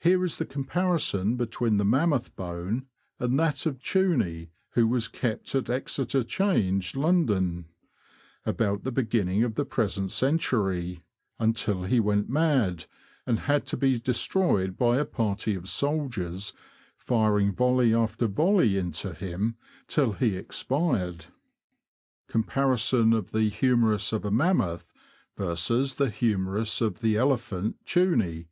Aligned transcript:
Here 0.00 0.24
is 0.24 0.38
the 0.38 0.44
comparison 0.44 1.36
between 1.36 1.76
the 1.76 1.84
mammoth 1.84 2.34
bone 2.34 2.86
and 3.20 3.38
that 3.38 3.64
of 3.64 3.78
Chuny, 3.78 4.48
who 4.70 4.88
was 4.88 5.06
kept 5.06 5.54
at 5.54 5.70
Exeter 5.70 6.24
Change, 6.24 6.96
London, 6.96 7.66
about 8.44 8.82
the 8.82 8.90
beginning 8.90 9.44
of 9.44 9.54
the 9.54 9.64
present 9.64 10.10
century, 10.10 11.04
until 11.38 11.84
he 11.84 12.00
went 12.00 12.28
mad, 12.28 12.86
and 13.24 13.38
had 13.38 13.66
to 13.66 13.76
be 13.76 14.00
destroyed 14.00 14.76
by 14.76 14.96
a 14.96 15.04
party 15.04 15.54
of 15.54 15.68
soldiers 15.68 16.52
firing 16.96 17.52
volley 17.52 17.94
after 17.94 18.26
volley 18.26 18.76
into 18.76 19.12
him 19.14 19.54
till 19.86 20.14
he 20.14 20.34
expired:— 20.36 21.26
Httmerus 22.34 22.92
of 24.12 24.32
Mammoth. 24.32 24.92
Humerus 26.10 26.80
of 26.80 26.94
Chuny. 27.38 27.46
53in. 27.62 28.46